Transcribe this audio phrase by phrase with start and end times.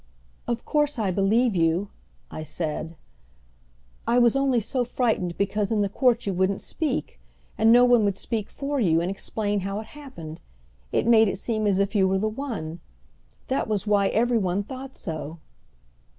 [0.47, 1.89] "Of course I believe you,"
[2.31, 2.97] I said.
[4.07, 7.19] "I was only so frightened because in the court you wouldn't speak,
[7.55, 10.39] and no one would speak for you and explain how it happened.
[10.91, 12.79] It made it seem as if you were the one.
[13.47, 15.37] That was why every one thought so."